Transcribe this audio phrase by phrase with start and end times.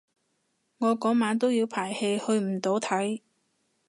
[0.79, 3.19] 我嗰晚都要排戲去唔到睇